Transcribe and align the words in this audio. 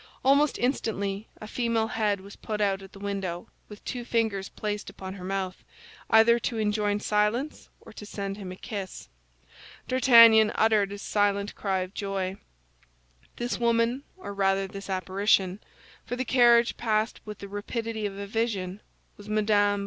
Almost 0.25 0.57
instantly 0.57 1.27
a 1.39 1.45
female 1.45 1.89
head 1.89 2.21
was 2.21 2.35
put 2.35 2.59
out 2.59 2.81
at 2.81 2.91
the 2.91 2.97
window, 2.99 3.49
with 3.69 3.85
two 3.85 4.03
fingers 4.03 4.49
placed 4.49 4.89
upon 4.89 5.13
her 5.13 5.23
mouth, 5.23 5.63
either 6.09 6.39
to 6.39 6.57
enjoin 6.57 6.99
silence 6.99 7.69
or 7.81 7.93
to 7.93 8.03
send 8.03 8.37
him 8.37 8.51
a 8.51 8.55
kiss. 8.55 9.09
D'Artagnan 9.87 10.53
uttered 10.55 10.91
a 10.91 10.97
slight 10.97 11.53
cry 11.53 11.81
of 11.81 11.93
joy; 11.93 12.37
this 13.35 13.59
woman, 13.59 14.03
or 14.17 14.33
rather 14.33 14.65
this 14.65 14.89
apparition—for 14.89 16.15
the 16.15 16.25
carriage 16.25 16.77
passed 16.77 17.21
with 17.23 17.37
the 17.37 17.47
rapidity 17.47 18.07
of 18.07 18.17
a 18.17 18.25
vision—was 18.25 19.29
Mme. 19.29 19.79